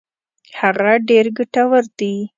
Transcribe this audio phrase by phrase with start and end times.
[0.59, 2.13] هغه ډېر ګټور دي.